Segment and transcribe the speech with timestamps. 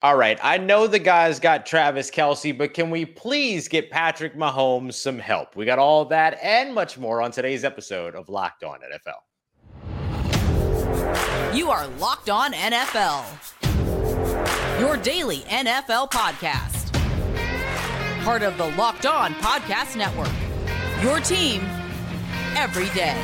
[0.00, 0.38] All right.
[0.42, 5.18] I know the guys got Travis Kelce, but can we please get Patrick Mahomes some
[5.18, 5.56] help?
[5.56, 9.24] We got all that and much more on today's episode of Locked On NFL.
[11.52, 13.24] You are Locked On NFL,
[14.78, 16.92] your daily NFL podcast.
[18.22, 20.30] Part of the Locked On Podcast Network,
[21.02, 21.62] your team
[22.54, 23.16] every day.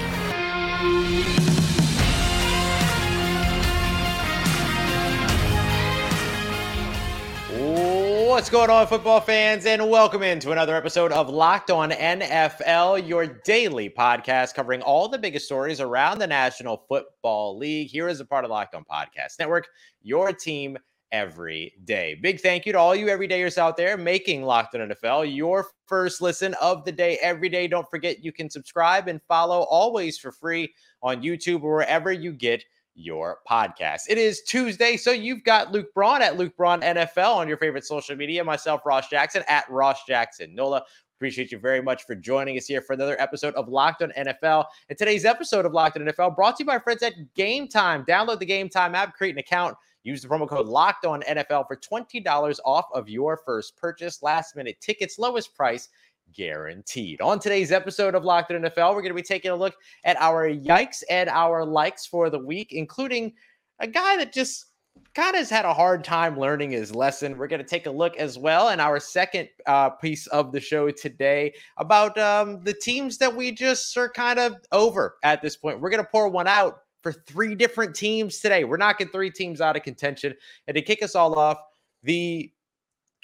[7.65, 9.65] What's going on, football fans?
[9.65, 15.17] And welcome into another episode of Locked On NFL, your daily podcast covering all the
[15.17, 17.89] biggest stories around the National Football League.
[17.89, 19.69] Here is a part of the Locked On Podcast Network,
[20.03, 20.77] your team
[21.11, 22.19] every day.
[22.21, 26.21] Big thank you to all you everydayers out there making Locked On NFL your first
[26.21, 27.67] listen of the day every day.
[27.67, 32.33] Don't forget you can subscribe and follow always for free on YouTube or wherever you
[32.33, 32.63] get
[32.95, 34.03] your podcast.
[34.09, 37.85] It is Tuesday, so you've got Luke Braun at Luke Braun NFL on your favorite
[37.85, 38.45] social media.
[38.45, 40.83] Myself, Ross Jackson at Ross Jackson Nola.
[41.17, 44.65] Appreciate you very much for joining us here for another episode of Locked on NFL.
[44.89, 48.05] And today's episode of Locked on NFL brought to you by friends at Game Time.
[48.05, 51.67] Download the Game Time app, create an account, use the promo code Locked on NFL
[51.69, 54.23] for twenty dollars off of your first purchase.
[54.23, 55.89] Last minute tickets, lowest price
[56.33, 57.21] guaranteed.
[57.21, 60.17] On today's episode of Locked in NFL, we're going to be taking a look at
[60.21, 63.33] our yikes and our likes for the week, including
[63.81, 64.67] a guy that just
[65.15, 67.39] kind of has had a hard time learning his lesson.
[67.39, 70.61] We're going to take a look as well in our second uh, piece of the
[70.61, 75.57] show today about um, the teams that we just are kind of over at this
[75.57, 75.81] point.
[75.81, 78.65] We're going to pour one out for three different teams today.
[78.65, 80.35] We're knocking three teams out of contention.
[80.67, 81.59] And to kick us all off,
[82.03, 82.51] the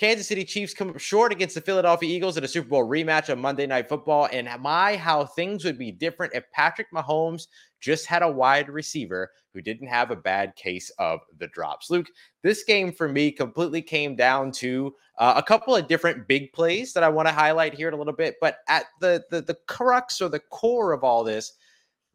[0.00, 3.30] Kansas City Chiefs come up short against the Philadelphia Eagles in a Super Bowl rematch
[3.30, 4.30] on Monday Night Football.
[4.32, 7.48] And my, how things would be different if Patrick Mahomes
[7.80, 11.90] just had a wide receiver who didn't have a bad case of the drops.
[11.90, 12.06] Luke,
[12.42, 16.94] this game for me completely came down to uh, a couple of different big plays
[16.94, 18.36] that I want to highlight here in a little bit.
[18.40, 21.52] But at the, the the crux or the core of all this,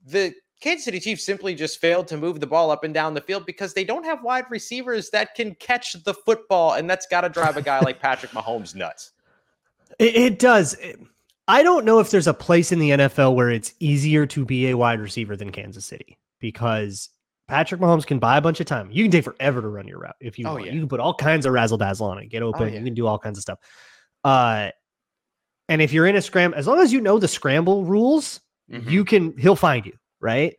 [0.03, 0.34] the
[0.66, 3.46] Kansas City Chiefs simply just failed to move the ball up and down the field
[3.46, 7.30] because they don't have wide receivers that can catch the football, and that's got to
[7.30, 9.12] drive a guy like Patrick Mahomes nuts.
[10.00, 10.76] It, it does.
[11.48, 14.70] I don't know if there's a place in the NFL where it's easier to be
[14.70, 17.09] a wide receiver than Kansas City because
[17.47, 18.90] Patrick Mahomes can buy a bunch of time.
[18.92, 20.66] You can take forever to run your route if you oh, want.
[20.66, 20.72] Yeah.
[20.72, 22.64] You can put all kinds of razzle dazzle on it, get oh, open.
[22.64, 22.80] Oh, yeah.
[22.80, 23.59] You can do all kinds of stuff.
[24.24, 24.72] Uh,
[25.70, 28.40] and if you're in a scramble, as long as you know the scramble rules,
[28.72, 28.90] mm-hmm.
[28.90, 29.38] you can.
[29.38, 29.94] He'll find you
[30.25, 30.56] right?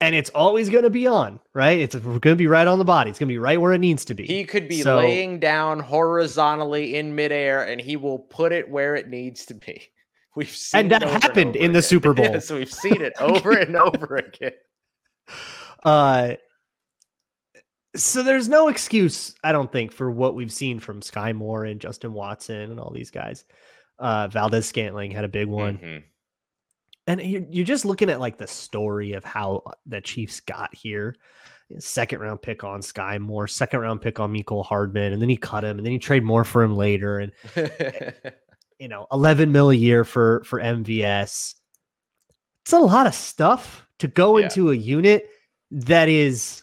[0.00, 1.78] And it's always going to be on, right?
[1.78, 3.10] It's going to be right on the body.
[3.10, 4.24] It's going to be right where it needs to be.
[4.26, 8.94] He could be so, laying down horizontally in midair, and he will put it where
[8.94, 9.82] it needs to be.
[10.36, 12.26] We've seen and that happened and in the Super Bowl.
[12.26, 14.52] yes, we've seen it over and over again.
[15.82, 16.34] Uh,
[17.96, 21.80] so there's no excuse, I don't think, for what we've seen from Sky Moore and
[21.80, 23.46] Justin Watson and all these guys.
[23.98, 25.78] Uh, Valdes Scantling had a big one.
[25.78, 25.98] Mm-hmm
[27.06, 31.14] and you're just looking at like the story of how uh, the Chiefs got here.
[31.78, 35.36] Second round pick on Sky Moore, second round pick on Mecole Hardman, and then he
[35.36, 38.10] cut him, and then he trade more for him later, and eh,
[38.78, 41.54] you know, 11 mil a year for for MVS.
[42.64, 44.44] It's a lot of stuff to go yeah.
[44.44, 45.28] into a unit
[45.70, 46.62] that is,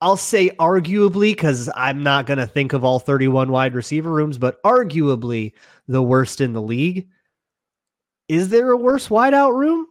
[0.00, 4.38] I'll say, arguably, because I'm not going to think of all 31 wide receiver rooms,
[4.38, 5.52] but arguably
[5.88, 7.08] the worst in the league
[8.28, 9.86] is there a worse wideout room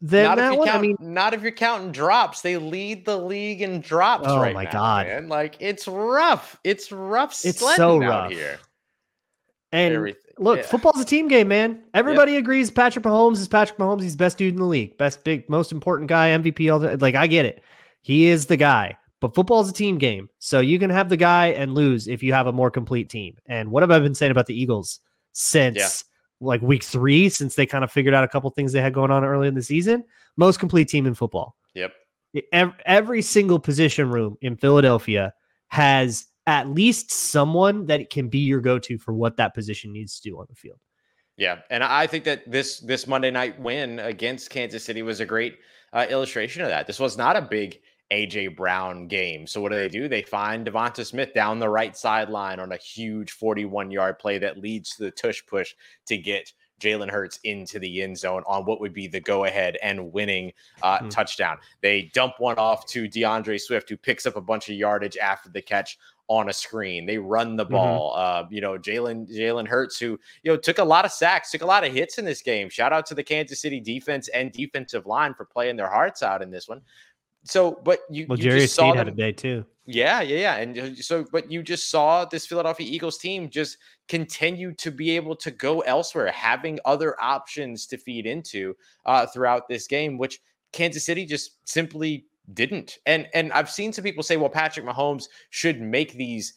[0.00, 0.68] than not that one?
[0.68, 2.42] Count, I mean, not if you're counting drops.
[2.42, 4.24] They lead the league in drops.
[4.26, 5.28] Oh right my now, god, man.
[5.28, 6.58] Like it's rough.
[6.64, 7.44] It's rough.
[7.44, 8.58] It's so rough here.
[9.70, 10.22] And Everything.
[10.38, 10.66] look, yeah.
[10.66, 11.82] football's a team game, man.
[11.92, 12.40] Everybody yep.
[12.40, 14.02] agrees Patrick Mahomes is Patrick Mahomes.
[14.02, 16.72] He's the best dude in the league, best big, most important guy, MVP.
[16.72, 17.62] All the, like I get it.
[18.02, 18.96] He is the guy.
[19.20, 20.30] But football is a team game.
[20.38, 23.36] So you can have the guy and lose if you have a more complete team.
[23.46, 25.00] And what have I been saying about the Eagles
[25.32, 25.88] since yeah
[26.40, 29.10] like week three since they kind of figured out a couple things they had going
[29.10, 30.04] on early in the season.
[30.36, 31.56] Most complete team in football.
[31.74, 31.92] Yep.
[32.52, 35.32] Every, single position room in Philadelphia
[35.68, 40.30] has at least someone that can be your go-to for what that position needs to
[40.30, 40.78] do on the field.
[41.36, 45.26] Yeah, and I think that this this Monday night win against Kansas City was a
[45.26, 45.58] great
[45.92, 46.86] uh, illustration of that.
[46.86, 47.78] This was not a big
[48.10, 49.46] AJ Brown game.
[49.46, 50.08] So what do they do?
[50.08, 54.58] They find Devonta Smith down the right sideline on a huge 41 yard play that
[54.58, 55.74] leads to the tush push
[56.06, 59.76] to get Jalen Hurts into the end zone on what would be the go ahead
[59.82, 60.52] and winning
[60.82, 61.08] uh, mm-hmm.
[61.08, 61.58] touchdown.
[61.82, 65.48] They dump one off to D'Andre Swift, who picks up a bunch of yardage after
[65.50, 67.06] the catch on a screen.
[67.06, 67.72] They run the mm-hmm.
[67.72, 68.14] ball.
[68.16, 68.46] Mm-hmm.
[68.46, 71.62] Uh, you know, Jalen Jalen Hurts, who you know took a lot of sacks, took
[71.62, 72.68] a lot of hits in this game.
[72.68, 76.42] Shout out to the Kansas City defense and defensive line for playing their hearts out
[76.42, 76.82] in this one.
[77.48, 79.64] So, but you, well, you Jerry just saw had a day too.
[79.86, 80.56] Yeah, yeah, yeah.
[80.56, 85.16] And uh, so, but you just saw this Philadelphia Eagles team just continue to be
[85.16, 90.40] able to go elsewhere, having other options to feed into uh, throughout this game, which
[90.72, 92.98] Kansas City just simply didn't.
[93.06, 96.52] And and I've seen some people say, well, Patrick Mahomes should make these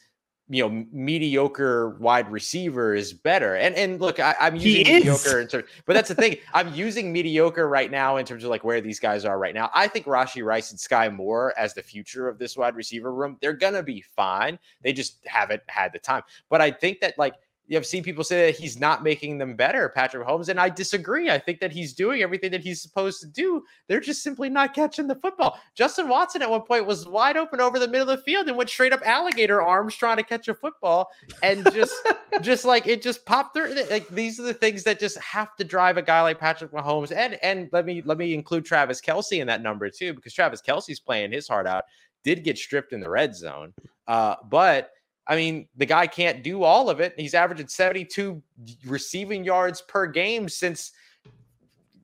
[0.51, 3.55] you know mediocre wide receiver is better.
[3.55, 6.35] And and look, I, am using mediocre in terms, but that's the thing.
[6.53, 9.71] I'm using mediocre right now in terms of like where these guys are right now.
[9.73, 13.37] I think Rashee Rice and Sky Moore as the future of this wide receiver room,
[13.41, 14.59] they're gonna be fine.
[14.81, 16.23] They just haven't had the time.
[16.49, 17.35] But I think that like
[17.71, 20.67] you have seen people say that he's not making them better, Patrick Mahomes, and I
[20.67, 21.29] disagree.
[21.29, 23.63] I think that he's doing everything that he's supposed to do.
[23.87, 25.57] They're just simply not catching the football.
[25.73, 28.57] Justin Watson at one point was wide open over the middle of the field and
[28.57, 31.11] went straight up alligator arms trying to catch a football,
[31.43, 31.95] and just,
[32.41, 33.73] just like it just popped through.
[33.89, 37.15] Like these are the things that just have to drive a guy like Patrick Mahomes,
[37.15, 40.61] and and let me let me include Travis Kelce in that number too, because Travis
[40.61, 41.85] Kelce's playing his heart out.
[42.25, 43.73] Did get stripped in the red zone,
[44.09, 44.91] uh, but
[45.27, 47.13] I mean, the guy can't do all of it.
[47.17, 48.41] He's averaging 72
[48.85, 50.91] receiving yards per game since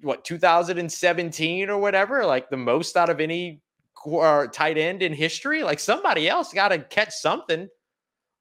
[0.01, 3.61] what 2017 or whatever, like the most out of any
[4.05, 5.63] uh, tight end in history.
[5.63, 7.67] Like somebody else got to catch something.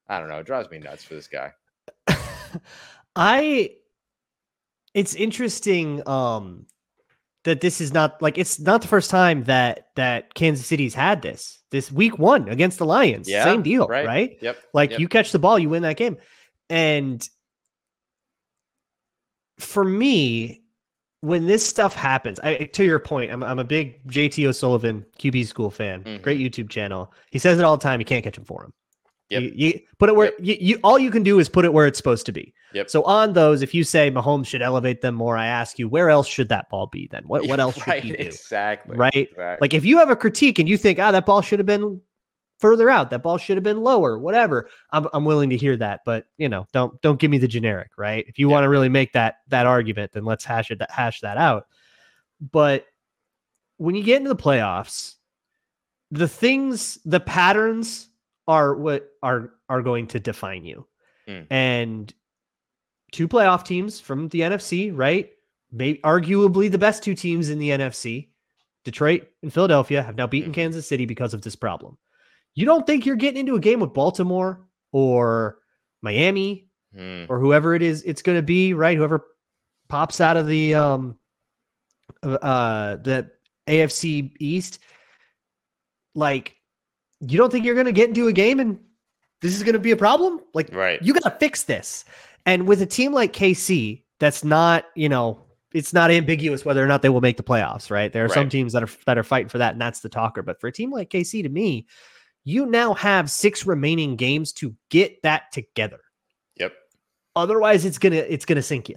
[0.07, 0.39] I don't know.
[0.39, 1.51] It drives me nuts for this guy.
[3.15, 3.71] I
[4.93, 6.65] it's interesting um
[7.47, 11.21] that this is not like it's not the first time that that Kansas City's had
[11.21, 11.63] this.
[11.71, 14.05] This week one against the Lions, yeah, same deal, right?
[14.05, 14.37] right?
[14.41, 14.57] Yep.
[14.73, 14.99] Like yep.
[14.99, 16.17] you catch the ball, you win that game.
[16.69, 17.27] And
[19.59, 20.61] for me,
[21.21, 25.47] when this stuff happens, I, to your point, I'm, I'm a big JT O'Sullivan QB
[25.47, 26.03] school fan.
[26.03, 26.23] Mm-hmm.
[26.23, 27.13] Great YouTube channel.
[27.31, 28.01] He says it all the time.
[28.01, 28.73] You can't catch him for him.
[29.29, 29.41] Yep.
[29.41, 30.35] You, you, put it where yep.
[30.41, 32.53] you, you all you can do is put it where it's supposed to be.
[32.73, 32.89] Yep.
[32.89, 36.09] So on those, if you say Mahomes should elevate them more, I ask you, where
[36.09, 37.23] else should that ball be then?
[37.25, 38.17] What what else should right, he do?
[38.17, 38.97] Exactly.
[38.97, 39.29] Right?
[39.37, 39.59] right?
[39.61, 42.01] Like if you have a critique and you think, ah, that ball should have been
[42.59, 44.69] further out, that ball should have been lower, whatever.
[44.91, 47.91] I'm I'm willing to hear that, but you know, don't don't give me the generic,
[47.97, 48.25] right?
[48.27, 51.37] If you want to really make that that argument, then let's hash it hash that
[51.37, 51.67] out.
[52.51, 52.85] But
[53.77, 55.15] when you get into the playoffs,
[56.11, 58.09] the things, the patterns
[58.47, 60.85] are what are are going to define you.
[61.27, 61.47] Mm.
[61.49, 62.13] And
[63.11, 65.29] two playoff teams from the NFC, right?
[65.71, 68.29] Maybe arguably the best two teams in the NFC,
[68.83, 70.55] Detroit and Philadelphia, have now beaten mm.
[70.55, 71.97] Kansas City because of this problem.
[72.55, 74.61] You don't think you're getting into a game with Baltimore
[74.91, 75.59] or
[76.01, 77.25] Miami mm.
[77.29, 78.97] or whoever it is it's going to be, right?
[78.97, 79.25] Whoever
[79.89, 81.17] pops out of the um
[82.23, 83.29] uh the
[83.67, 84.79] AFC East
[86.15, 86.55] like
[87.19, 88.79] you don't think you're going to get into a game and
[89.41, 90.41] this is going to be a problem?
[90.53, 91.01] Like, right.
[91.01, 92.05] you got to fix this.
[92.47, 96.87] And with a team like KC, that's not, you know, it's not ambiguous whether or
[96.87, 98.11] not they will make the playoffs, right?
[98.11, 98.33] There are right.
[98.33, 100.41] some teams that are that are fighting for that, and that's the talker.
[100.41, 101.85] But for a team like KC, to me,
[102.45, 105.99] you now have six remaining games to get that together.
[106.55, 106.73] Yep.
[107.35, 108.95] Otherwise, it's gonna it's gonna sink you.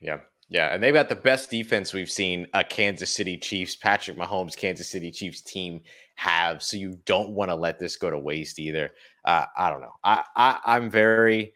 [0.00, 0.18] Yeah.
[0.48, 4.56] Yeah, and they've got the best defense we've seen a Kansas City Chiefs, Patrick Mahomes,
[4.56, 5.80] Kansas City Chiefs team
[6.14, 6.62] have.
[6.62, 8.92] So you don't want to let this go to waste either.
[9.24, 9.94] Uh, I don't know.
[10.04, 11.52] I, I I'm very,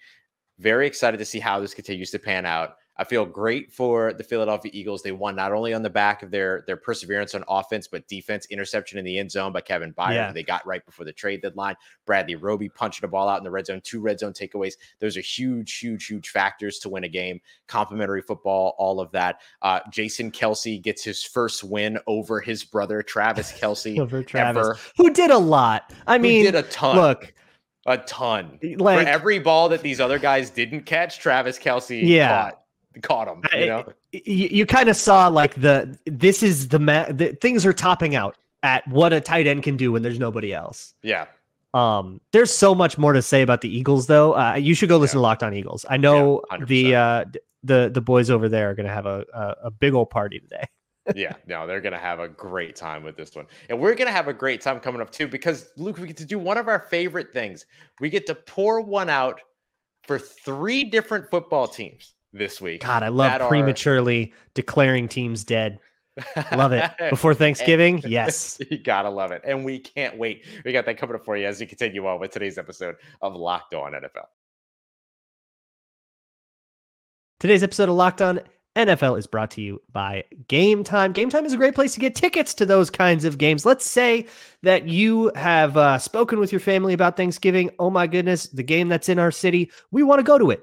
[0.60, 2.76] very excited to see how this continues to pan out.
[3.00, 5.02] I feel great for the Philadelphia Eagles.
[5.02, 8.46] They won not only on the back of their their perseverance on offense, but defense
[8.50, 10.14] interception in the end zone by Kevin Byard.
[10.14, 10.32] Yeah.
[10.32, 11.76] They got right before the trade deadline.
[12.04, 14.74] Bradley Roby punching a ball out in the red zone, two red zone takeaways.
[14.98, 17.40] Those are huge, huge, huge factors to win a game.
[17.68, 19.40] Complementary football, all of that.
[19.62, 24.78] Uh, Jason Kelce gets his first win over his brother Travis Kelce, over Travis, ever.
[24.98, 25.90] who did a lot.
[26.06, 26.96] I mean, did a ton.
[26.96, 27.32] Look,
[27.90, 28.58] a ton.
[28.62, 32.28] Like, For every ball that these other guys didn't catch, Travis Kelce yeah.
[32.28, 32.60] caught
[33.02, 33.42] caught him.
[33.58, 37.64] You know, you, you kind of saw like the this is the, ma- the things
[37.64, 40.94] are topping out at what a tight end can do when there's nobody else.
[41.02, 41.26] Yeah.
[41.72, 44.36] Um, there's so much more to say about the Eagles, though.
[44.36, 45.20] Uh, you should go listen yeah.
[45.20, 45.86] to Locked On Eagles.
[45.88, 47.24] I know yeah, the uh,
[47.62, 50.40] the the boys over there are going to have a, a, a big old party
[50.40, 50.64] today.
[51.14, 54.28] Yeah, no, they're gonna have a great time with this one, and we're gonna have
[54.28, 56.80] a great time coming up too because Luke, we get to do one of our
[56.90, 57.66] favorite things.
[58.00, 59.40] We get to pour one out
[60.04, 62.82] for three different football teams this week.
[62.82, 64.36] God, I love prematurely are...
[64.54, 65.78] declaring teams dead.
[66.52, 66.90] Love it.
[67.10, 68.58] Before Thanksgiving, yes.
[68.70, 69.42] you gotta love it.
[69.44, 70.44] And we can't wait.
[70.64, 73.34] We got that coming up for you as you continue on with today's episode of
[73.34, 74.26] Locked On NFL.
[77.38, 78.40] Today's episode of Locked On
[78.76, 81.12] NFL is brought to you by Game Time.
[81.12, 83.66] Game Time is a great place to get tickets to those kinds of games.
[83.66, 84.26] Let's say
[84.62, 87.70] that you have uh, spoken with your family about Thanksgiving.
[87.78, 90.62] Oh my goodness, the game that's in our city, we want to go to it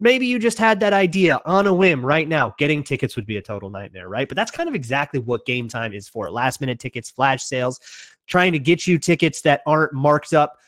[0.00, 2.54] maybe you just had that idea on a whim right now.
[2.58, 4.28] Getting tickets would be a total nightmare, right?
[4.28, 7.80] But that's kind of exactly what game time is for last minute tickets, flash sales,
[8.26, 10.58] trying to get you tickets that aren't marked up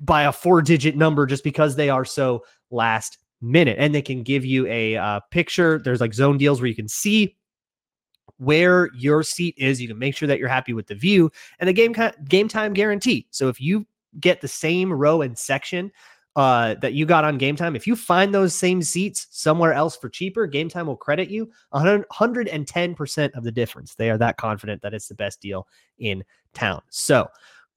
[0.00, 3.76] by a four digit number just because they are so last minute.
[3.78, 5.78] And they can give you a uh, picture.
[5.78, 7.36] There's like zone deals where you can see
[8.38, 9.80] where your seat is.
[9.80, 11.94] You can make sure that you're happy with the view and the game
[12.28, 13.26] game time guarantee.
[13.30, 13.86] So if you
[14.20, 15.92] get the same row and section
[16.36, 19.96] uh, that you got on game time, if you find those same seats somewhere else
[19.96, 23.94] for cheaper, game time will credit you 110% of the difference.
[23.94, 25.66] They are that confident that it's the best deal
[25.98, 26.82] in town.
[26.90, 27.28] So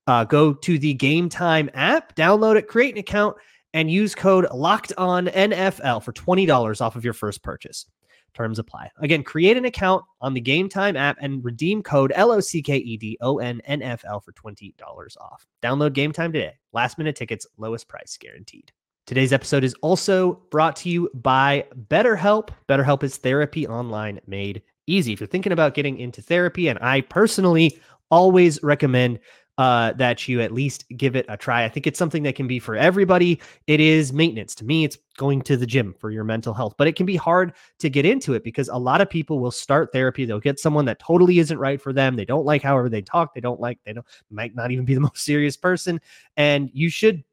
[0.07, 3.37] uh, go to the game time app, download it, create an account,
[3.73, 7.85] and use code locked on NFL for $20 off of your first purchase.
[8.33, 8.91] Terms apply.
[8.99, 12.61] Again, create an account on the Game Time app and redeem code L O C
[12.61, 14.73] K E D O N N F L for $20
[15.19, 15.47] off.
[15.63, 16.53] Download Game Time today.
[16.71, 18.71] Last minute tickets, lowest price guaranteed.
[19.07, 22.49] Today's episode is also brought to you by BetterHelp.
[22.67, 25.13] BetterHelp is therapy online made easy.
[25.13, 27.79] If you're thinking about getting into therapy, and I personally
[28.11, 29.19] always recommend
[29.59, 31.65] uh, that you at least give it a try.
[31.65, 33.41] I think it's something that can be for everybody.
[33.67, 34.55] It is maintenance.
[34.55, 37.17] To me, it's going to the gym for your mental health, but it can be
[37.17, 40.23] hard to get into it because a lot of people will start therapy.
[40.23, 42.15] They'll get someone that totally isn't right for them.
[42.15, 43.33] They don't like however they talk.
[43.33, 45.99] They don't like, they don't, might not even be the most serious person.
[46.37, 47.25] And you should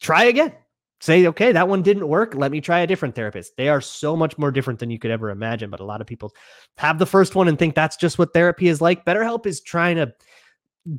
[0.00, 0.52] try again.
[1.00, 2.36] Say, okay, that one didn't work.
[2.36, 3.56] Let me try a different therapist.
[3.56, 5.70] They are so much more different than you could ever imagine.
[5.70, 6.32] But a lot of people
[6.76, 9.04] have the first one and think that's just what therapy is like.
[9.04, 10.12] BetterHelp is trying to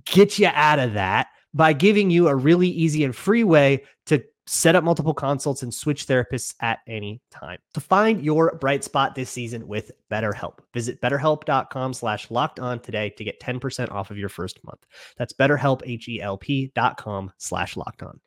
[0.06, 4.24] get you out of that by giving you a really easy and free way to
[4.48, 7.58] set up multiple consults and switch therapists at any time.
[7.74, 13.12] To find your bright spot this season with BetterHelp, visit betterhelp.com slash locked on today
[13.12, 14.86] to get 10% off of your first month.
[15.18, 15.82] That's betterhelp,
[16.98, 18.20] com slash locked on.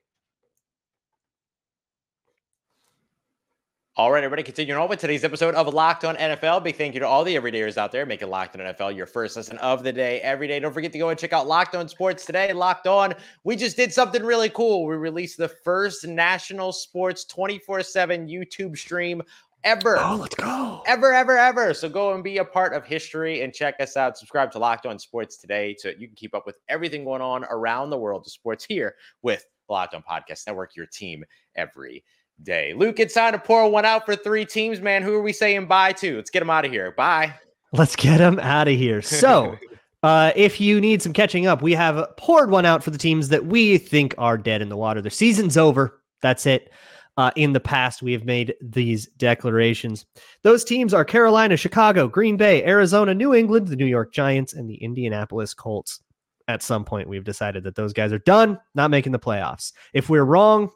[3.96, 6.64] All right, everybody, continuing on with today's episode of Locked On NFL.
[6.64, 9.36] Big thank you to all the everydayers out there making Locked On NFL your first
[9.36, 10.58] listen of the day every day.
[10.58, 12.52] Don't forget to go and check out Locked On Sports today.
[12.52, 14.84] Locked On, we just did something really cool.
[14.84, 19.22] We released the first national sports 24 7 YouTube stream
[19.62, 19.96] ever.
[20.00, 20.82] Oh, let's go.
[20.88, 21.72] Ever, ever, ever.
[21.72, 24.18] So go and be a part of history and check us out.
[24.18, 27.44] Subscribe to Locked On Sports today so you can keep up with everything going on
[27.44, 31.24] around the world of sports here with Locked On Podcast Network, your team
[31.54, 32.02] every
[32.42, 32.74] day.
[32.74, 35.02] Luke, it's time to pour one out for three teams, man.
[35.02, 36.16] Who are we saying bye to?
[36.16, 36.92] Let's get them out of here.
[36.92, 37.34] Bye.
[37.72, 39.02] Let's get them out of here.
[39.02, 39.56] So,
[40.02, 43.28] uh, if you need some catching up, we have poured one out for the teams
[43.30, 45.00] that we think are dead in the water.
[45.00, 46.02] The season's over.
[46.20, 46.70] That's it.
[47.16, 50.04] Uh, in the past, we have made these declarations.
[50.42, 54.68] Those teams are Carolina, Chicago, Green Bay, Arizona, New England, the New York Giants, and
[54.68, 56.00] the Indianapolis Colts.
[56.48, 59.72] At some point, we've decided that those guys are done, not making the playoffs.
[59.94, 60.70] If we're wrong,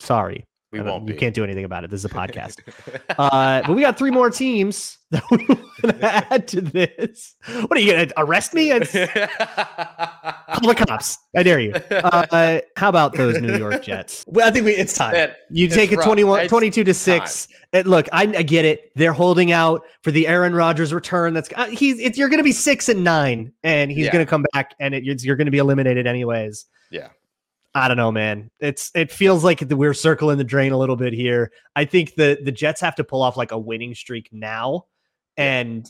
[0.00, 0.44] Sorry.
[0.72, 1.06] We won't.
[1.06, 1.20] You be.
[1.20, 1.90] can't do anything about it.
[1.90, 2.56] This is a podcast.
[3.18, 5.60] uh, but we got three more teams that we want
[6.00, 7.36] to add to this.
[7.66, 8.72] What are you going to arrest me?
[8.72, 11.18] It's, call the cops.
[11.36, 11.72] I dare you.
[11.72, 14.24] Uh, how about those New York Jets?
[14.26, 15.12] Well, I think we, it's time.
[15.12, 16.06] Man, you it's take it rough.
[16.06, 17.48] 21, It's 22 to 6.
[17.72, 18.90] And look, I, I get it.
[18.96, 21.32] They're holding out for the Aaron Rodgers return.
[21.34, 24.12] That's uh, he's it's, you're going to be 6 and 9 and he's Yeah.
[24.12, 26.66] going to come back and it, it's, you're going to be eliminated anyways.
[26.90, 27.08] yeah.
[27.76, 28.50] I don't know, man.
[28.58, 31.52] It's it feels like we're circling the drain a little bit here.
[31.74, 34.86] I think the the Jets have to pull off like a winning streak now,
[35.36, 35.86] and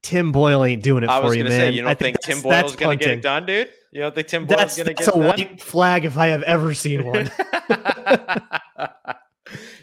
[0.00, 1.52] Tim Boyle ain't doing it I for you, man.
[1.52, 3.68] say, you I don't think, Tim Boyle's going to get it done, dude?
[3.92, 5.04] You don't think Tim Boyle's going to get it?
[5.04, 5.26] that's a done?
[5.26, 7.30] white flag if I have ever seen one.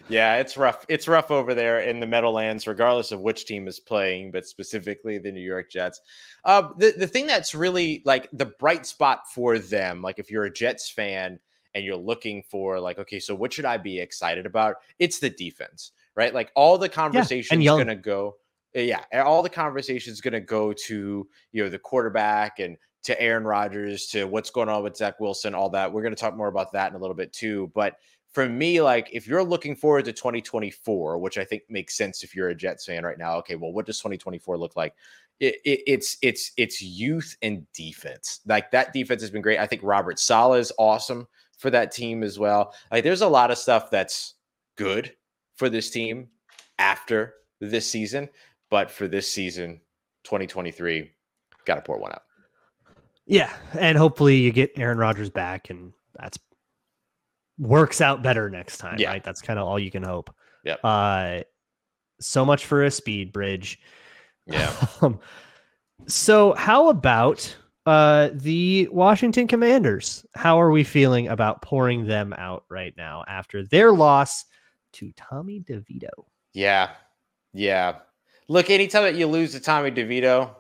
[0.10, 0.86] yeah, it's rough.
[0.88, 5.17] It's rough over there in the Meadowlands, regardless of which team is playing, but specifically
[5.17, 6.01] the New York Jets.
[6.43, 10.45] Uh, the the thing that's really like the bright spot for them, like if you're
[10.45, 11.39] a Jets fan
[11.74, 14.77] and you're looking for like, okay, so what should I be excited about?
[15.00, 16.34] It's the defense, right?
[16.34, 17.77] Like all the conversations young.
[17.77, 18.38] going to go.
[18.74, 23.43] Yeah, all the conversations going to go to you know the quarterback and to Aaron
[23.43, 25.93] Rodgers to what's going on with Zach Wilson, all that.
[25.93, 27.72] We're going to talk more about that in a little bit too.
[27.75, 27.98] But
[28.36, 32.36] for me, like if you're looking forward to 2024, which I think makes sense if
[32.36, 34.94] you're a Jets fan right now, okay, well, what does 2024 look like?
[35.39, 38.42] It, it, it's it's it's youth and defense.
[38.46, 39.58] Like that defense has been great.
[39.58, 42.74] I think Robert Saleh is awesome for that team as well.
[42.92, 44.34] Like there's a lot of stuff that's
[44.75, 45.15] good
[45.56, 46.27] for this team
[46.77, 48.27] after this season,
[48.70, 49.80] but for this season,
[50.25, 51.10] 2023,
[51.65, 52.24] got to pour one out.
[53.25, 56.38] yeah, and hopefully you get Aaron Rodgers back, and that's
[57.57, 58.97] works out better next time.
[59.00, 59.09] Yeah.
[59.09, 60.33] Right, that's kind of all you can hope.
[60.63, 60.79] Yep.
[60.83, 61.39] Uh,
[62.19, 63.79] so much for a speed bridge.
[64.45, 64.74] Yeah.
[65.01, 65.19] Um,
[66.07, 70.25] so how about uh the Washington Commanders?
[70.35, 74.45] How are we feeling about pouring them out right now after their loss
[74.95, 76.09] to Tommy DeVito.
[76.53, 76.91] Yeah.
[77.53, 77.97] Yeah.
[78.47, 80.51] Look, anytime that you lose to Tommy DeVito,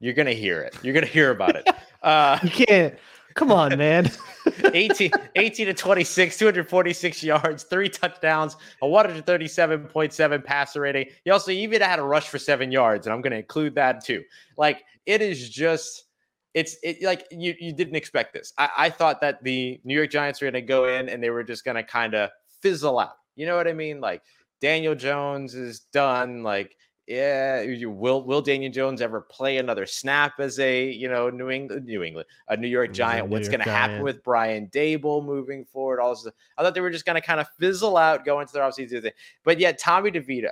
[0.00, 0.76] you're gonna hear it.
[0.82, 1.68] You're gonna hear about it.
[2.00, 2.94] Uh You can't.
[3.38, 4.10] Come on, man.
[4.74, 11.06] 18, 18 to 26, 246 yards, three touchdowns, a 137.7 passer rating.
[11.24, 14.04] He also even had a rush for seven yards, and I'm going to include that
[14.04, 14.24] too.
[14.56, 16.06] Like it is just,
[16.52, 18.52] it's it like you you didn't expect this.
[18.58, 21.30] I, I thought that the New York Giants were going to go in and they
[21.30, 22.30] were just going to kind of
[22.60, 23.18] fizzle out.
[23.36, 24.00] You know what I mean?
[24.00, 24.22] Like
[24.60, 26.42] Daniel Jones is done.
[26.42, 26.74] Like
[27.08, 31.82] yeah, will will Daniel Jones ever play another snap as a you know New England
[31.82, 33.28] uh, New England a New York Giant?
[33.28, 36.00] New What's going to happen with Brian Daboll moving forward?
[36.00, 38.52] All this, I thought they were just going to kind of fizzle out, go into
[38.52, 39.12] their offseason thing.
[39.42, 40.50] But yet Tommy DeVito,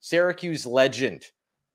[0.00, 1.26] Syracuse legend,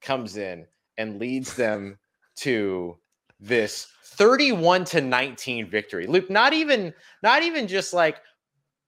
[0.01, 0.65] comes in
[0.97, 1.99] and leads them
[2.37, 2.97] to
[3.39, 6.07] this 31 to 19 victory.
[6.07, 8.17] Luke, not even not even just like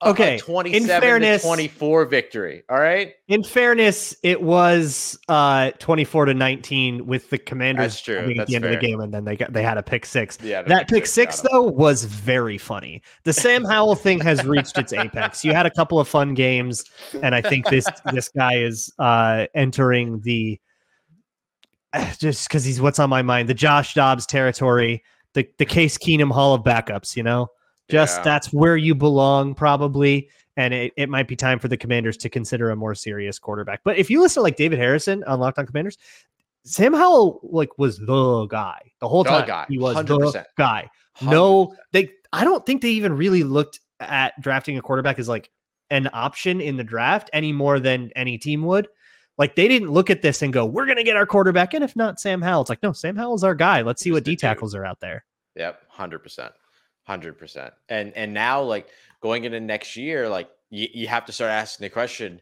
[0.03, 2.63] Okay, in fairness- to 24 victory.
[2.69, 3.13] All right.
[3.27, 8.17] In fairness, it was uh 24 to 19 with the commanders That's true.
[8.17, 10.05] at That's the end of the game, and then they got they had a pick
[10.05, 10.37] six.
[10.41, 10.63] Yeah.
[10.63, 11.49] That pick got six him.
[11.51, 13.01] though was very funny.
[13.25, 15.45] The Sam Howell thing has reached its apex.
[15.45, 16.83] You had a couple of fun games,
[17.21, 20.59] and I think this this guy is uh entering the
[22.19, 25.03] just because he's what's on my mind, the Josh Dobbs territory,
[25.33, 27.15] the the Case Keenum Hall of backups.
[27.15, 27.47] You know,
[27.91, 28.23] just Yeah.
[28.23, 30.29] that's where you belong probably.
[30.57, 33.81] And it, it might be time for the commanders to consider a more serious quarterback.
[33.85, 35.97] But if you listen to like David Harrison on Locked On Commanders,
[36.65, 39.47] Sam Howell like was the guy the whole The time.
[39.47, 40.33] guy, He was 100%.
[40.33, 40.89] the guy.
[41.21, 42.11] No, they.
[42.33, 45.49] I don't think they even really looked at drafting a quarterback as like
[45.89, 48.87] an option in the draft any more than any team would.
[49.37, 51.83] Like they didn't look at this and go, "We're going to get our quarterback," and
[51.83, 53.81] if not Sam Howell, it's like, no, Sam Howell's our guy.
[53.81, 55.25] Let's see what D tackles are out there.
[55.55, 56.53] Yep, hundred percent,
[57.03, 57.73] hundred percent.
[57.89, 58.89] And and now like
[59.21, 62.41] going into next year, like you, you have to start asking the question: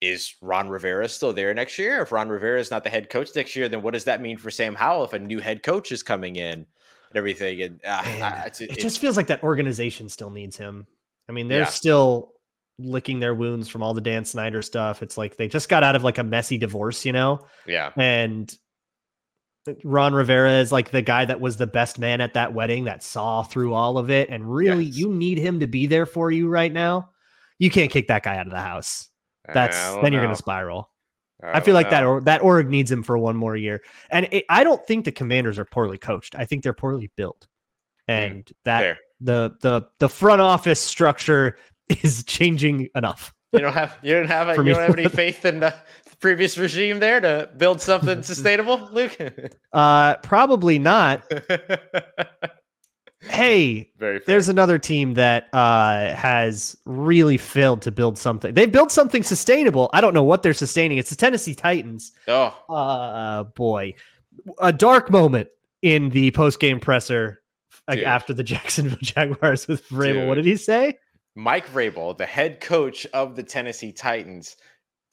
[0.00, 2.02] Is Ron Rivera still there next year?
[2.02, 4.36] If Ron Rivera is not the head coach next year, then what does that mean
[4.36, 6.66] for Sam Howell if a new head coach is coming in and
[7.14, 7.62] everything?
[7.62, 10.86] And uh, Man, it's, it just feels like that organization still needs him.
[11.28, 11.64] I mean, they're Yeah.
[11.66, 12.32] still
[12.78, 15.00] licking their wounds from all the Dan Snyder stuff.
[15.02, 17.46] It's like they just got out of like a messy divorce, you know?
[17.66, 18.52] yeah, and
[19.84, 23.02] Ron Rivera is like the guy that was the best man at that wedding that
[23.02, 24.28] saw through all of it.
[24.28, 24.96] And really, Yes.
[24.96, 27.10] you need him to be there for you right now.
[27.58, 29.08] You can't kick that guy out of the house.
[29.52, 30.26] That's then you're know.
[30.26, 30.90] going to spiral.
[31.42, 33.82] I, don't feel like that or that org needs him for one more year.
[34.10, 36.34] And it, I don't think the Commanders are poorly coached.
[36.34, 37.46] I think they're poorly built,
[38.08, 38.98] and that Hmm, Fair.
[39.20, 41.58] the the the front office structure
[42.02, 43.34] is changing enough.
[43.52, 45.74] You don't have you don't have a, you don't have any faith in the
[46.24, 49.14] previous regime there to build something sustainable, Luke.
[49.74, 51.22] Uh, probably not.
[53.26, 58.52] Hey, Very there's another team that uh, has really failed to build something.
[58.52, 59.88] They built something sustainable.
[59.94, 60.98] I don't know what they're sustaining.
[60.98, 62.12] It's the Tennessee Titans.
[62.28, 63.94] oh Uh, boy,
[64.58, 65.48] a dark moment
[65.80, 67.40] in the post game presser
[67.90, 68.02] Dude.
[68.04, 70.28] after the Jacksonville Jaguars with Vrabel.
[70.28, 70.98] What did he say?
[71.34, 74.56] Mike Vrabel, the head coach of the Tennessee Titans,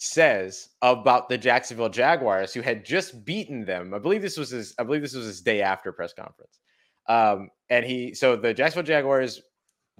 [0.04, 3.94] says about the Jacksonville Jaguars, who had just beaten them.
[3.94, 4.74] I believe this was his.
[4.80, 6.60] I believe this was his day after press conference.
[7.08, 9.42] Um, and he so the Jacksonville Jaguars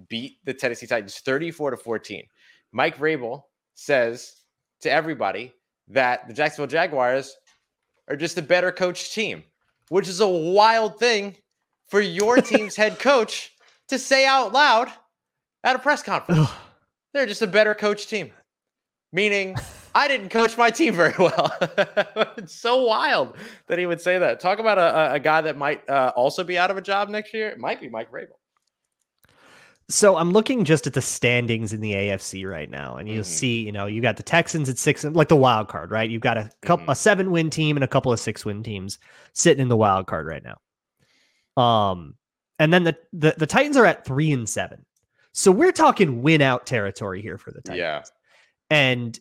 [0.08, 2.24] beat the Tennessee Titans 34 to 14.
[2.72, 3.42] Mike Vrabel
[3.74, 4.32] says
[4.80, 5.52] to everybody
[5.86, 7.36] that the Jacksonville Jaguars
[8.08, 9.44] are just a better coached team,
[9.88, 11.36] which is a wild thing
[11.88, 13.52] for your team's head coach
[13.86, 14.90] to say out loud
[15.62, 16.50] at a press conference.
[17.14, 18.32] They're just a better coach team.
[19.12, 19.54] Meaning,
[19.94, 21.52] I didn't coach my team very well.
[22.36, 24.40] it's so wild that he would say that.
[24.40, 27.34] Talk about a, a- guy that might uh, also be out of a job next
[27.34, 27.48] year.
[27.48, 28.28] It might be Mike Vrabel.
[29.88, 33.26] So I'm looking just at the standings in the AFC right now, and you'll Mhm.
[33.26, 36.08] see, you know, you got the Texans at six, like the wild card, right?
[36.08, 36.92] You've got a couple, Mhm.
[36.92, 38.98] a seven win team and a couple of six win teams
[39.34, 41.62] sitting in the wild card right now.
[41.62, 42.14] Um,
[42.58, 44.86] and then the the, the Titans are at three and seven,
[45.32, 47.78] so we're talking win out territory here for the Titans.
[47.78, 48.02] Yeah.
[48.70, 49.18] and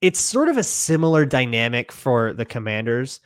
[0.00, 3.20] it's sort of a similar dynamic for the Commanders.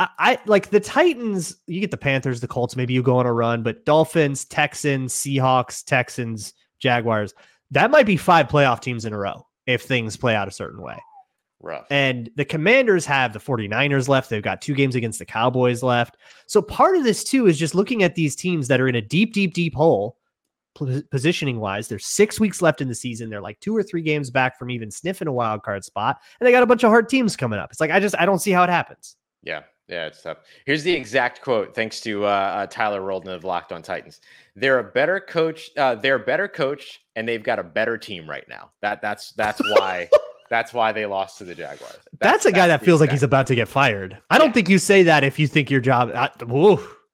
[0.00, 1.56] I, I like the Titans.
[1.66, 2.76] You get the Panthers, the Colts.
[2.76, 7.34] Maybe you go on a run, but Dolphins, Texans, Seahawks, Texans, Jaguars.
[7.70, 10.82] That might be five playoff teams in a row if things play out a certain
[10.82, 10.98] way.
[11.60, 11.86] Rough.
[11.90, 14.28] And the Commanders have the 49ers left.
[14.28, 16.18] They've got two games against the Cowboys left.
[16.46, 19.00] So part of this too is just looking at these teams that are in a
[19.00, 20.18] deep, deep, deep hole
[20.74, 21.88] positioning wise.
[21.88, 23.30] There's six weeks left in the season.
[23.30, 26.18] They're like two or three games back from even sniffing a wild card spot.
[26.40, 27.70] And they got a bunch of hard teams coming up.
[27.70, 29.16] It's like, I just, I don't see how it happens.
[29.42, 29.62] Yeah.
[29.88, 30.38] Yeah, it's tough.
[30.64, 34.20] Here's the exact quote, thanks to uh, uh, Tyler Roldan of Locked On Titans.
[34.56, 35.70] They're a better coach.
[35.76, 38.70] Uh, they're a better coach, and they've got a better team right now.
[38.80, 40.08] That that's that's why
[40.48, 41.98] that's why they lost to the Jaguars.
[42.18, 44.16] That's, that's a guy that feels like he's about to get fired.
[44.30, 46.10] I don't think you say that if you think your job.
[46.14, 46.28] Uh,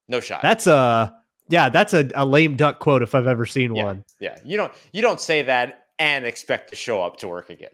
[0.09, 0.43] no shot.
[0.43, 1.13] That's a
[1.51, 1.69] yeah.
[1.69, 4.05] That's a, a lame duck quote if I've ever seen yeah, one.
[4.19, 7.71] Yeah, you don't you don't say that and expect to show up to work again.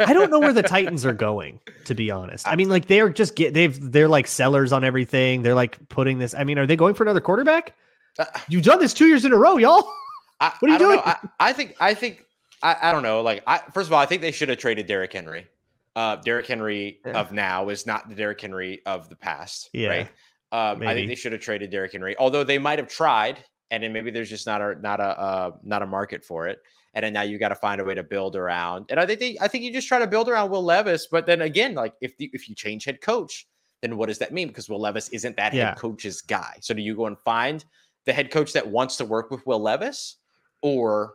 [0.00, 2.48] I don't know where the Titans are going, to be honest.
[2.48, 5.42] I mean, like they're just get they've they're like sellers on everything.
[5.42, 6.34] They're like putting this.
[6.34, 7.74] I mean, are they going for another quarterback?
[8.18, 9.86] Uh, You've done this two years in a row, y'all.
[10.40, 11.00] I, what are you doing?
[11.04, 12.24] I, I, think I think
[12.62, 13.20] I, I don't know.
[13.20, 15.46] Like, I, first of all, I think they should have traded Derrick Henry.
[15.94, 17.20] Uh, Derrick Henry yeah.
[17.20, 19.70] of now is not the Derrick Henry of the past.
[19.72, 19.88] Yeah.
[19.88, 20.10] Right.
[20.54, 23.82] Um, I think they should have traded Derrick Henry, although they might have tried, and
[23.82, 26.60] then maybe there's just not a not a uh, not a market for it
[26.94, 28.86] and then now you got to find a way to build around.
[28.88, 31.26] And I think they, I think you just try to build around Will Levis, but
[31.26, 33.46] then again, like if the, if you change head coach,
[33.82, 34.48] then what does that mean?
[34.48, 35.70] Because Will Levis isn't that yeah.
[35.70, 36.56] head coach's guy.
[36.60, 37.64] So do you go and find
[38.06, 40.16] the head coach that wants to work with Will Levis,
[40.62, 41.14] or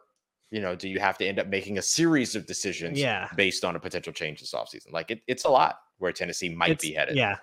[0.52, 3.30] you know, do you have to end up making a series of decisions yeah.
[3.36, 4.92] based on a potential change this offseason?
[4.92, 7.16] Like it, it's a lot where Tennessee might it's, be headed.
[7.16, 7.38] Yeah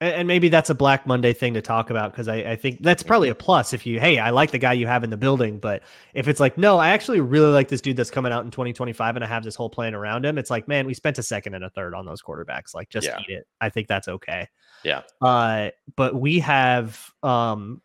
[0.00, 3.02] and maybe that's a Black Monday thing to talk about because I, I, think that's
[3.02, 5.58] probably a plus if you, hey, I like the guy you have in the building.
[5.58, 5.82] But
[6.12, 9.16] if it's like, no, I actually really like this dude that's coming out in 2025
[9.16, 11.54] and I have this whole plan around him, it's like, man, we spent a second
[11.54, 12.74] and a third on those quarterbacks.
[12.74, 13.18] Like, just yeah.
[13.20, 13.46] eat it.
[13.58, 14.48] I think that's okay.
[14.84, 15.02] Yeah.
[15.22, 17.80] Uh, but we have, um,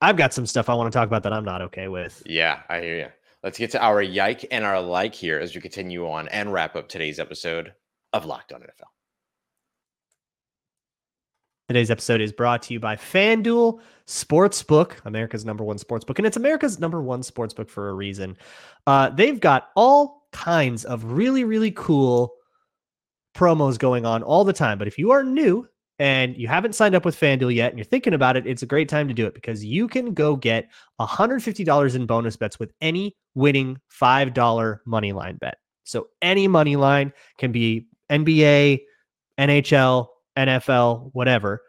[0.00, 2.22] I've got some stuff I want to talk about that I'm not okay with.
[2.24, 3.08] Yeah, I hear you.
[3.42, 6.76] Let's get to our yike and our like here as we continue on and wrap
[6.76, 7.74] up today's episode
[8.14, 8.88] of Locked On NFL.
[11.72, 16.36] Today's episode is brought to you by FanDuel Sportsbook, America's number one sportsbook, and it's
[16.36, 18.36] America's number one sportsbook for a reason.
[18.86, 22.34] Uh, they've got all kinds of really, really cool
[23.34, 24.76] promos going on all the time.
[24.76, 25.66] But if you are new
[25.98, 28.66] and you haven't signed up with FanDuel yet and you're thinking about it, it's a
[28.66, 30.68] great time to do it because you can go get
[31.00, 35.56] $150 in bonus bets with any winning $5 money line bet.
[35.84, 38.82] So any money line can be NBA,
[39.40, 41.62] NHL, NFL, whatever,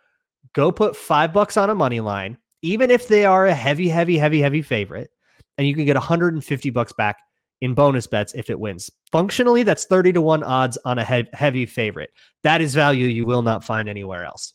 [0.54, 4.18] go put five bucks on a money line, even if they are a heavy, heavy,
[4.18, 5.10] heavy, heavy favorite,
[5.58, 7.18] and you can get 150 bucks back
[7.62, 8.90] in bonus bets if it wins.
[9.12, 12.12] Functionally, that's 30 to 1 odds on a he- heavy favorite.
[12.44, 14.54] That is value you will not find anywhere else.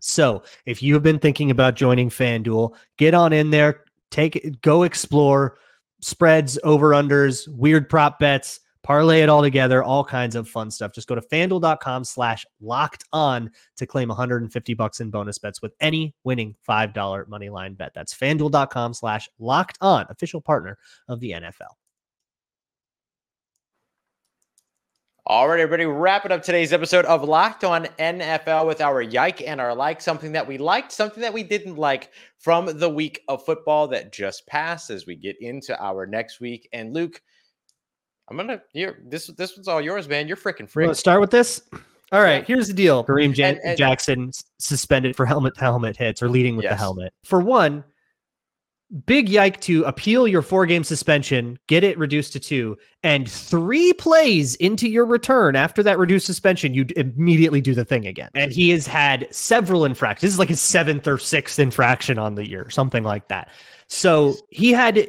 [0.00, 4.82] So, if you have been thinking about joining FanDuel, get on in there, take go
[4.82, 5.58] explore
[6.00, 10.92] spreads, over unders, weird prop bets parlay it all together, all kinds of fun stuff.
[10.92, 15.72] Just go to fanduel.com slash locked on to claim 150 bucks in bonus bets with
[15.80, 17.92] any winning $5 money line bet.
[17.94, 21.74] That's fanduel.com slash locked on, official partner of the NFL.
[25.26, 29.60] All right, everybody, wrapping up today's episode of Locked On NFL with our yike and
[29.60, 33.44] our like, something that we liked, something that we didn't like from the week of
[33.44, 36.68] football that just passed as we get into our next week.
[36.72, 37.22] And Luke,
[38.30, 39.00] I'm gonna here.
[39.04, 40.28] This this one's all yours, man.
[40.28, 40.86] You're freaking free.
[40.86, 41.62] Let's start with this.
[42.12, 42.44] All right, yeah.
[42.44, 43.04] here's the deal.
[43.04, 46.72] Kareem Jan- and, and, Jackson suspended for helmet to helmet hits or leading with yes.
[46.72, 47.12] the helmet.
[47.24, 47.84] For one,
[49.06, 53.92] big yike to appeal your four game suspension, get it reduced to two, and three
[53.92, 58.30] plays into your return after that reduced suspension, you immediately do the thing again.
[58.34, 60.22] And he has had several infractions.
[60.22, 63.50] This is like his seventh or sixth infraction on the year, something like that.
[63.86, 65.08] So he had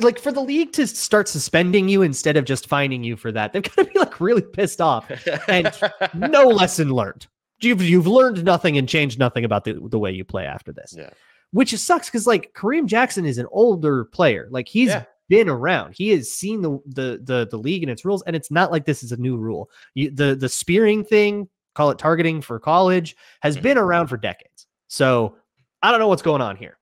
[0.00, 3.52] like for the league to start suspending you instead of just fining you for that,
[3.52, 5.10] they've got to be like really pissed off
[5.48, 5.72] and
[6.14, 7.26] no lesson learned.
[7.60, 10.94] You've you've learned nothing and changed nothing about the, the way you play after this.
[10.96, 11.10] Yeah.
[11.50, 14.48] Which sucks because like Kareem Jackson is an older player.
[14.50, 15.04] Like he's yeah.
[15.28, 15.94] been around.
[15.96, 18.84] He has seen the, the the the league and its rules, and it's not like
[18.84, 19.70] this is a new rule.
[19.94, 23.62] You, the the spearing thing, call it targeting for college, has mm-hmm.
[23.62, 24.66] been around for decades.
[24.86, 25.36] So
[25.82, 26.77] I don't know what's going on here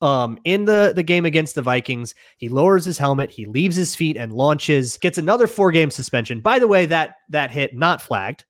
[0.00, 2.14] um in the the game against the Vikings.
[2.38, 6.40] He lowers his helmet, he leaves his feet and launches, gets another four game suspension.
[6.40, 8.44] By the way, that that hit not flagged.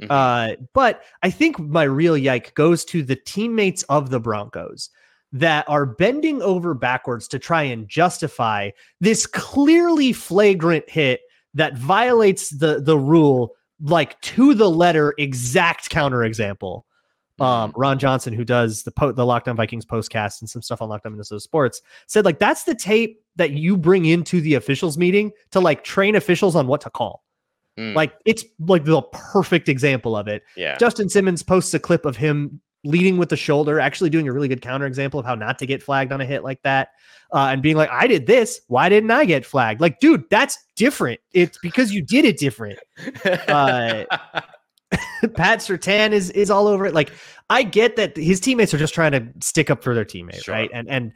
[0.00, 0.10] Mm-hmm.
[0.10, 4.90] Uh, but I think my real yike goes to the teammates of the Broncos
[5.32, 11.20] that are bending over backwards to try and justify this clearly flagrant hit
[11.54, 16.82] that violates the the rule like to the letter exact counterexample
[17.44, 17.72] um.
[17.76, 20.88] Ron Johnson, who does the po- the Locked On Vikings postcast and some stuff on
[20.88, 24.96] Locked On Minnesota Sports, said like that's the tape that you bring into the officials
[24.96, 27.24] meeting to like train officials on what to call.
[27.78, 27.94] Mm.
[27.94, 30.42] Like it's like the perfect example of it.
[30.56, 30.76] Yeah.
[30.78, 34.48] Justin Simmons posts a clip of him leading with the shoulder, actually doing a really
[34.48, 36.90] good counter example of how not to get flagged on a hit like that,
[37.32, 38.60] uh, and being like, "I did this.
[38.68, 41.20] Why didn't I get flagged?" Like, dude, that's different.
[41.32, 42.78] It's because you did it different.
[43.48, 44.04] Uh,
[45.34, 46.94] Pat Surtain is is all over it.
[46.94, 47.12] Like
[47.50, 50.54] I get that his teammates are just trying to stick up for their teammates, Sure.
[50.54, 50.70] right?
[50.72, 51.12] And and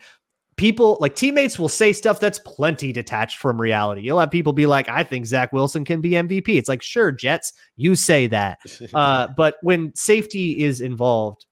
[0.56, 4.02] people like teammates will say stuff that's plenty detached from reality.
[4.02, 7.12] You'll have people be like, "I think Zach Wilson can be MVP." It's like, sure,
[7.12, 8.58] Jets, you say that,
[8.94, 11.46] uh, but when safety is involved,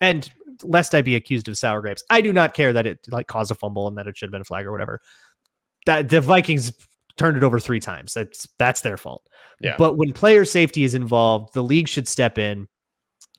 [0.00, 0.30] and
[0.62, 3.50] lest I be accused of sour grapes, I do not care that it like caused
[3.50, 5.00] a fumble and that it should have been a flag or whatever.
[5.86, 6.72] That the Vikings
[7.16, 8.14] turned it over three times.
[8.14, 9.22] That's that's their fault.
[9.60, 9.76] Yeah.
[9.78, 12.68] But when player safety is involved, the league should step in.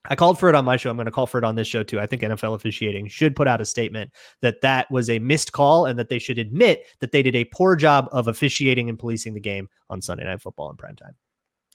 [0.07, 0.91] I called for it on my show.
[0.91, 1.99] I'm going to call for it on this show too.
[1.99, 4.11] I think NFL officiating should put out a statement
[4.41, 7.45] that that was a missed call and that they should admit that they did a
[7.45, 11.15] poor job of officiating and policing the game on Sunday Night Football in prime time.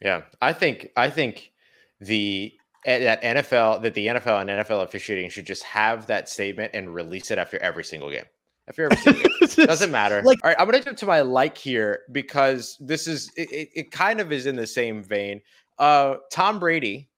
[0.01, 1.53] Yeah, I think I think
[2.01, 2.53] the
[2.87, 6.95] eh, that NFL that the NFL and NFL officiating should just have that statement and
[6.95, 8.25] release it after every single game.
[8.71, 9.23] After every single
[9.57, 9.67] game.
[9.67, 10.23] Doesn't matter.
[10.23, 13.91] Like- All right, I'm gonna jump to my like here because this is it, it,
[13.91, 15.41] kind of is in the same vein.
[15.79, 17.11] Uh Tom Brady,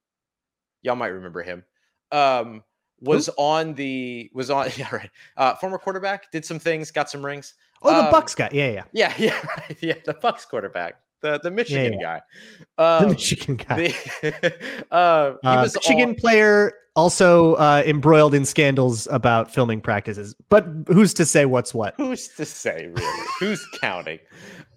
[0.83, 1.63] y'all might remember him.
[2.11, 2.65] Um
[3.01, 5.11] was on the was on yeah right.
[5.37, 7.55] Uh former quarterback, did some things, got some rings.
[7.83, 8.49] Oh, the Um, Bucks guy.
[8.53, 8.85] Yeah, yeah.
[8.93, 9.77] Yeah, yeah, right.
[9.83, 10.95] Yeah, the Bucks quarterback.
[11.21, 12.21] The the Michigan yeah.
[12.21, 12.23] guy.
[12.79, 13.77] The Um, Michigan guy.
[13.77, 14.55] the,
[14.91, 20.35] uh, he Uh, was Michigan on- player also uh, embroiled in scandals about filming practices.
[20.49, 21.95] But who's to say what's what?
[21.97, 23.27] who's to say really?
[23.41, 24.19] who's counting?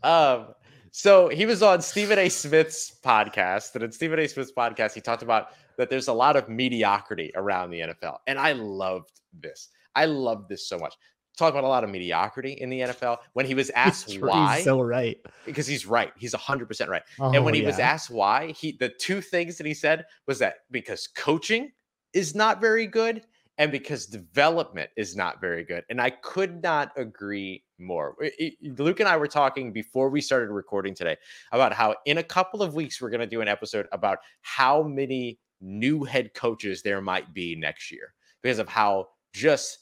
[0.03, 0.47] Um,
[0.91, 2.29] so he was on Stephen A.
[2.29, 4.27] Smith's podcast, and in Stephen A.
[4.27, 8.39] Smith's podcast, he talked about that there's a lot of mediocrity around the NFL, and
[8.39, 9.69] I loved this.
[9.93, 10.95] I loved this so much.
[11.37, 13.17] Talk about a lot of mediocrity in the NFL.
[13.33, 15.17] When he was asked He's why, so right.
[15.45, 17.03] because he's right, he's hundred percent right.
[17.19, 20.39] Oh, and when he was asked why, he the two things that he said was
[20.39, 21.71] that because coaching
[22.15, 23.21] is not very good
[23.57, 25.83] and because development is not very good.
[25.89, 28.15] And I could not agree more.
[28.21, 31.17] I- I- Luke and I were talking before we started recording today
[31.51, 34.81] about how in a couple of weeks we're going to do an episode about how
[34.81, 39.79] many new head coaches there might be next year because of how just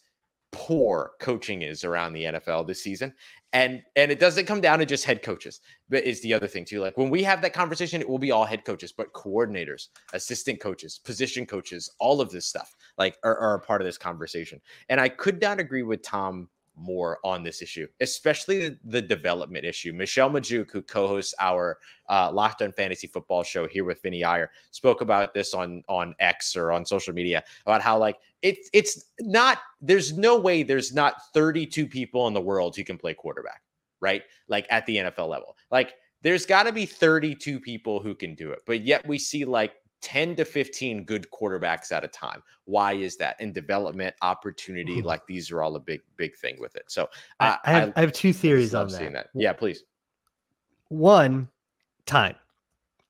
[0.52, 3.14] poor coaching is around the NFL this season
[3.54, 6.66] and and it doesn't come down to just head coaches but is the other thing
[6.66, 6.82] too.
[6.82, 10.60] Like when we have that conversation it will be all head coaches but coordinators assistant
[10.60, 14.60] coaches position coaches all of this stuff like are, are a part of this conversation.
[14.90, 19.94] And i could not agree with tom more on this issue especially the, development issue.
[19.94, 21.78] Michelle Magdziuk who co-hosts our
[22.10, 26.16] uh, locked on fantasy football show here with Vinnie Iyer spoke about this on on
[26.20, 30.94] x or on social media about how like it's it's not there's no way there's
[30.94, 33.62] not 32 people in the world who can play quarterback
[34.02, 34.24] right?
[34.48, 35.56] Like at the nfl level.
[35.72, 39.46] Like there's got to be 32 people who can do it but yet we see
[39.46, 39.74] like
[40.04, 45.06] 10 to 15 good quarterbacks at a time why is that and development opportunity Mhm.
[45.06, 47.94] like these are all a big big thing with it so I, uh, I, have,
[47.96, 49.14] I have two theories on that.
[49.14, 49.84] that yeah please
[50.90, 51.50] One,
[52.06, 52.36] time.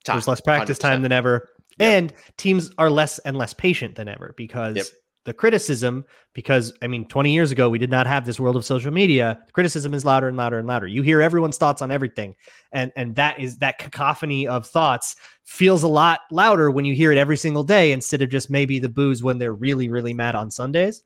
[0.05, 0.81] Time, There's less practice 100%.
[0.81, 1.91] time than ever, Yep.
[1.91, 4.93] and teams are less and less patient than ever because
[5.25, 6.05] the criticism.
[6.33, 9.39] Because I mean, 20 years ago we did not have this world of social media.
[9.45, 10.87] The criticism is louder and louder and louder.
[10.87, 12.35] You hear everyone's thoughts on everything,
[12.71, 17.11] and and that is that cacophony of thoughts feels a lot louder when you hear
[17.11, 20.33] it every single day instead of just maybe the booze when they're really really mad
[20.35, 21.03] on Sundays.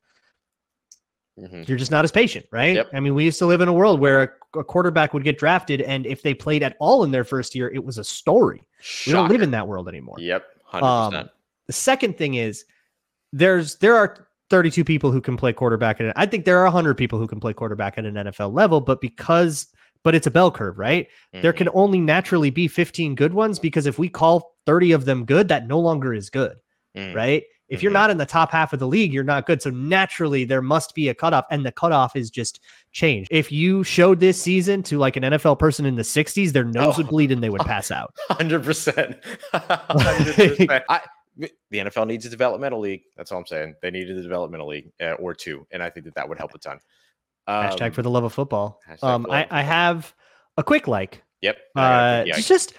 [1.40, 1.68] Mhm.
[1.68, 2.76] you're just not as patient, right?
[2.78, 2.88] Yep.
[2.94, 5.38] I mean, we used to live in a world where a, a quarterback would get
[5.38, 8.64] drafted, and if they played at all in their first year, it was a story.
[9.06, 10.16] We don't live in that world anymore.
[10.20, 11.30] yep 100% Um,
[11.68, 12.66] the second thing is
[13.34, 16.96] there's there are 32 people who can play quarterback and I think there are 100
[16.96, 19.68] people who can play quarterback at an NFL level, but because
[20.04, 21.08] but it's a bell curve, right?
[21.34, 21.58] There Mhm.
[21.58, 25.48] can only naturally be 15 good ones because if we call 30 of them good,
[25.50, 26.56] that no longer is good
[26.96, 27.14] Mm.
[27.16, 27.44] right?
[27.68, 27.96] If you're Mhm.
[27.96, 29.62] not in the top half of the league, you're not good.
[29.62, 32.62] So naturally, there must be a cutoff, and the cutoff is just
[32.94, 33.28] changed.
[33.30, 36.96] If you showed this season to like an NFL person in the 60s, their nose
[36.96, 37.10] would Oh.
[37.10, 38.14] bleed and they would pass out.
[38.30, 39.18] Hundred percent.
[39.54, 41.02] I
[41.38, 43.04] the NFL needs a developmental league.
[43.16, 43.76] That's all I'm saying.
[43.82, 46.54] They needed a developmental league uh, or two, and I think that that would help
[46.54, 46.80] a ton.
[47.48, 48.82] Hashtag for the love of football.
[49.02, 50.14] Um, I, of I have
[50.58, 51.24] a quick like.
[51.42, 51.58] Yep.
[51.76, 52.38] Uh, yeah.
[52.38, 52.74] it's just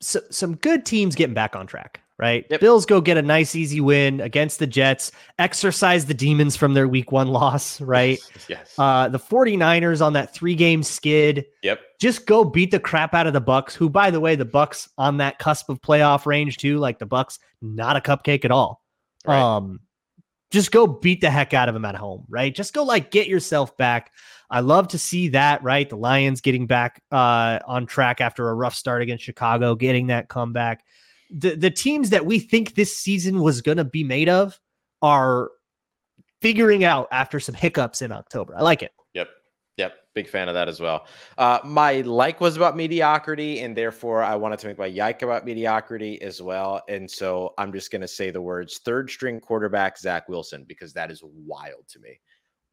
[0.00, 2.46] so, some good teams getting back on track, right?
[2.50, 2.60] Yep.
[2.60, 6.88] Bills go get a nice, easy win against the Jets, exercise the demons from their
[6.88, 8.18] week one loss, right?
[8.48, 8.74] Yes.
[8.78, 11.44] Uh, the 49ers on that three game skid.
[11.62, 11.80] yep.
[12.00, 14.88] just go beat the crap out of the Bucks, who by the way, the Bucks
[14.96, 18.82] on that cusp of playoff range too, like the Bucks, not a cupcake at all.
[19.26, 19.40] Right.
[19.40, 19.80] Um
[20.52, 22.54] just go beat the heck out of them at home, right?
[22.54, 24.12] Just go like get yourself back.
[24.48, 25.90] I love to see that, right?
[25.90, 30.28] The Lions getting back uh on track after a rough start against Chicago, getting that
[30.28, 30.84] comeback.
[31.30, 34.60] The the teams that we think this season was going to be made of
[35.02, 35.50] are
[36.40, 38.54] figuring out after some hiccups in October.
[38.56, 38.92] I like it.
[39.14, 39.28] Yep.
[39.76, 41.06] Yep, big fan of that as well.
[41.36, 45.44] Uh, my like was about mediocrity, and therefore I wanted to make my yike about
[45.44, 46.82] mediocrity as well.
[46.88, 50.94] And so I'm just going to say the words third string quarterback Zach Wilson because
[50.94, 52.18] that is wild to me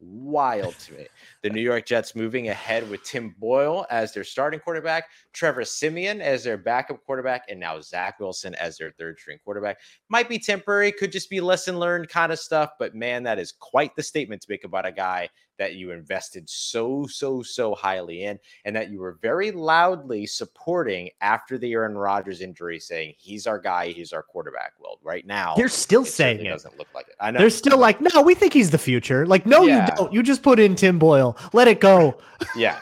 [0.00, 1.06] wild to me.
[1.42, 6.20] The New York Jets moving ahead with Tim Boyle as their starting quarterback, Trevor Siemian
[6.20, 9.78] as their backup quarterback, and now Zach Wilson as their third string quarterback.
[10.08, 13.52] Might be temporary, could just be lesson learned kind of stuff, but man, that is
[13.52, 18.24] quite the statement to make about a guy that you invested so, so, so highly
[18.24, 23.46] in, and that you were very loudly supporting after the Aaron Rodgers injury, saying he's
[23.46, 24.72] our guy, he's our quarterback.
[24.78, 26.50] Well, right now they're still saying it.
[26.50, 27.14] Doesn't look like it.
[27.20, 27.38] I know.
[27.38, 29.26] They're still like, no, we think he's the future.
[29.26, 29.86] Like, no, yeah.
[29.90, 30.12] you don't.
[30.12, 31.36] You just put in Tim Boyle.
[31.52, 32.18] Let it go.
[32.56, 32.80] yeah,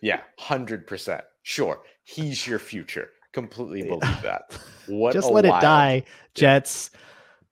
[0.00, 1.22] yeah, hundred percent.
[1.42, 3.10] Sure, he's your future.
[3.32, 4.58] Completely believe that.
[4.86, 5.12] What?
[5.12, 6.04] just let wild, it die,
[6.34, 6.90] Jets.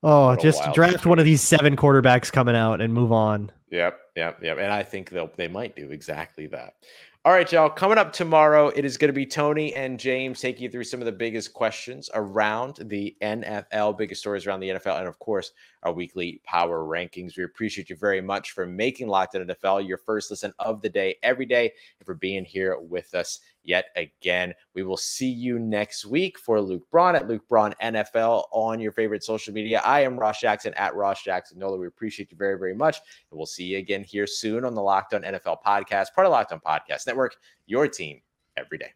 [0.03, 3.51] Oh, just draft one of these seven quarterbacks coming out and move on.
[3.71, 4.57] Yep, yep, yep.
[4.59, 6.75] And I think they'll they might do exactly that.
[7.23, 7.69] All right, y'all.
[7.69, 10.99] Coming up tomorrow, it is going to be Tony and James taking you through some
[10.99, 15.51] of the biggest questions around the NFL, biggest stories around the NFL, and of course,
[15.83, 17.37] our weekly power rankings.
[17.37, 20.89] We appreciate you very much for making Locked On NFL your first listen of the
[20.89, 24.53] day every day and for being here with us yet again.
[24.73, 28.91] We will see you next week for Luke Braun at Luke Braun NFL on your
[28.91, 29.81] favorite social media.
[29.83, 31.77] I am Ross Jackson at Ross Jackson Nola.
[31.77, 32.97] We appreciate you very, very much.
[33.31, 36.31] And we'll see you again here soon on the Locked On NFL podcast, part of
[36.31, 38.21] Locked On Podcast Network, your team
[38.57, 38.91] every day.